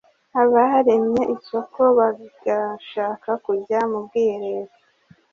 [0.41, 4.73] Abaremye isoko bagashaka kujya mu bwiherero